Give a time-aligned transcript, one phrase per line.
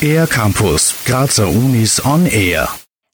[0.00, 2.68] Air Campus, Grazer Unis on Air.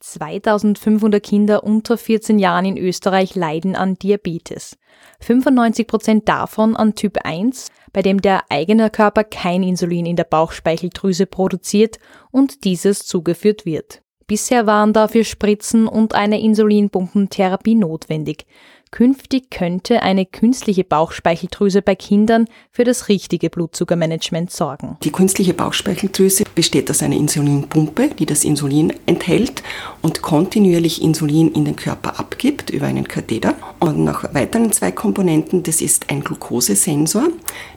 [0.00, 4.76] 2500 Kinder unter 14 Jahren in Österreich leiden an Diabetes.
[5.20, 10.24] 95 Prozent davon an Typ 1, bei dem der eigene Körper kein Insulin in der
[10.24, 11.98] Bauchspeicheldrüse produziert
[12.30, 14.02] und dieses zugeführt wird.
[14.26, 18.46] Bisher waren dafür Spritzen und eine Insulinpumpentherapie notwendig.
[18.92, 24.96] Künftig könnte eine künstliche Bauchspeicheldrüse bei Kindern für das richtige Blutzuckermanagement sorgen.
[25.02, 29.62] Die künstliche Bauchspeicheldrüse besteht aus einer Insulinpumpe, die das Insulin enthält
[30.02, 33.54] und kontinuierlich Insulin in den Körper abgibt über einen Katheter.
[33.80, 37.24] Und noch weiteren zwei Komponenten, das ist ein Glukosesensor.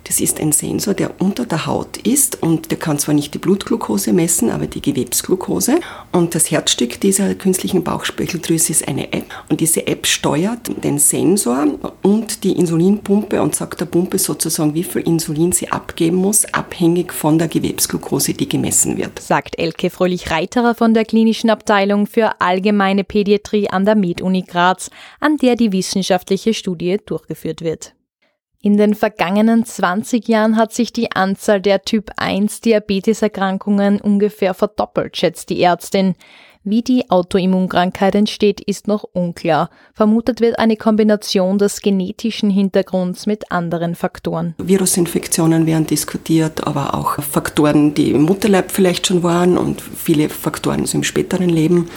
[0.03, 3.39] Das ist ein Sensor, der unter der Haut ist und der kann zwar nicht die
[3.39, 5.79] Blutglucose messen, aber die Gewebsglucose.
[6.11, 11.67] Und das Herzstück dieser künstlichen Bauchspeicheldrüse ist eine App und diese App steuert den Sensor
[12.01, 17.13] und die Insulinpumpe und sagt der Pumpe sozusagen, wie viel Insulin sie abgeben muss, abhängig
[17.13, 19.19] von der Gewebsglucose, die gemessen wird.
[19.19, 24.89] Sagt Elke Fröhlich-Reiterer von der klinischen Abteilung für allgemeine Pädiatrie an der Med-Uni Graz,
[25.19, 27.93] an der die wissenschaftliche Studie durchgeführt wird.
[28.61, 35.15] In den vergangenen 20 Jahren hat sich die Anzahl der Typ 1 Diabeteserkrankungen ungefähr verdoppelt,
[35.15, 36.15] schätzt die Ärztin.
[36.69, 39.71] Wie die Autoimmunkrankheit entsteht, ist noch unklar.
[39.95, 44.53] Vermutet wird eine Kombination des genetischen Hintergrunds mit anderen Faktoren.
[44.59, 50.85] Virusinfektionen werden diskutiert, aber auch Faktoren, die im Mutterleib vielleicht schon waren und viele Faktoren
[50.93, 51.89] im späteren Leben.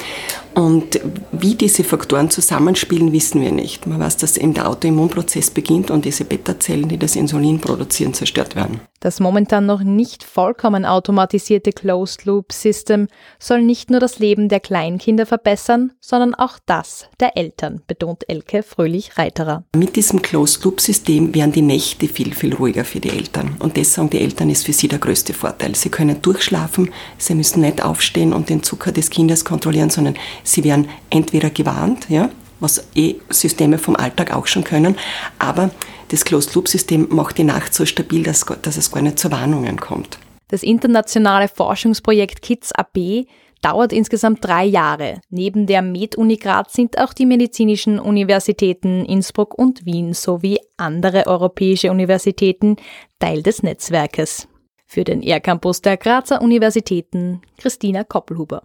[0.55, 1.01] Und
[1.33, 3.87] wie diese Faktoren zusammenspielen, wissen wir nicht.
[3.87, 8.55] Man weiß, dass eben der Autoimmunprozess beginnt und diese Beta-Zellen, die das Insulin produzieren, zerstört
[8.57, 8.81] werden.
[9.01, 13.09] Das momentan noch nicht vollkommen automatisierte Closed-Loop-System
[13.41, 18.63] soll nicht nur das Leben der Kleinkinder verbessern, sondern auch das der Eltern, betont Elke
[18.63, 19.65] Fröhlich-Reiterer.
[19.75, 23.57] Mit diesem Closed-Loop-System werden die Nächte viel, viel ruhiger für die Eltern.
[23.59, 25.75] Und das sagen die Eltern, ist für sie der größte Vorteil.
[25.75, 30.65] Sie können durchschlafen, sie müssen nicht aufstehen und den Zucker des Kindes kontrollieren, sondern Sie
[30.65, 32.31] werden entweder gewarnt, ja,
[32.61, 34.97] was eh Systeme vom Alltag auch schon können,
[35.39, 35.71] aber
[36.09, 40.19] das Closed-Loop-System macht die Nacht so stabil, dass, dass es gar nicht zu Warnungen kommt.
[40.49, 43.27] Das internationale Forschungsprojekt Kids AB
[43.63, 45.21] dauert insgesamt drei Jahre.
[45.31, 51.91] Neben der Med-Uni Graz sind auch die medizinischen Universitäten Innsbruck und Wien sowie andere europäische
[51.91, 52.77] Universitäten
[53.19, 54.49] Teil des Netzwerkes.
[54.85, 58.65] Für den R-Campus der Grazer Universitäten Christina Koppelhuber.